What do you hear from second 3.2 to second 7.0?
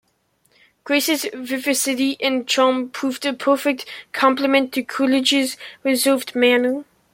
a perfect complement to Coolidge's reserved manner.